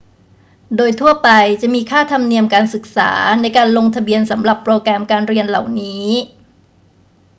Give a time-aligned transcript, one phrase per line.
[0.75, 1.29] โดยทั่วไป
[1.61, 3.11] จะมีค่าธรรมเนียมการศึกษา
[3.41, 6.07] ในการลงทะเบียนสำหรับโปรแกรมการเรียนเหล่านี้